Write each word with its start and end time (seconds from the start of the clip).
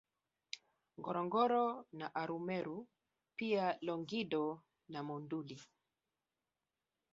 Ngorongoro 0.99 1.65
na 1.99 2.07
Arumeru 2.21 2.77
pia 3.37 3.65
Longido 3.85 4.45
na 4.91 4.99
Monduli 5.07 5.57